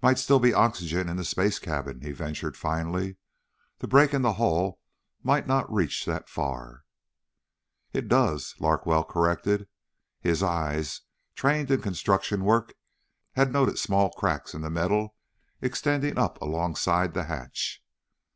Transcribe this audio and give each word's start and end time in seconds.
"Might 0.00 0.20
still 0.20 0.38
be 0.38 0.54
oxygen 0.54 1.08
in 1.08 1.16
the 1.16 1.24
space 1.24 1.58
cabin," 1.58 2.00
he 2.02 2.12
ventured 2.12 2.56
finally. 2.56 3.16
"The 3.78 3.88
break 3.88 4.14
in 4.14 4.22
the 4.22 4.34
hull 4.34 4.78
might 5.24 5.48
not 5.48 5.68
reach 5.72 6.04
that 6.04 6.28
far." 6.28 6.84
"It 7.92 8.06
does," 8.06 8.54
Larkwell 8.60 9.02
corrected. 9.02 9.66
His 10.20 10.44
eyes, 10.44 11.00
trained 11.34 11.72
in 11.72 11.82
construction 11.82 12.44
work, 12.44 12.74
had 13.32 13.52
noted 13.52 13.80
small 13.80 14.10
cracks 14.10 14.54
in 14.54 14.60
the 14.62 14.70
metal 14.70 15.16
extending 15.60 16.18
up 16.18 16.40
alongside 16.40 17.12
the 17.12 17.24
hatch. 17.24 17.82